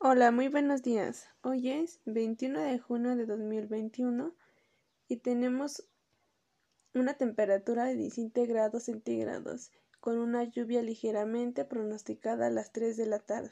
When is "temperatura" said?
7.14-7.86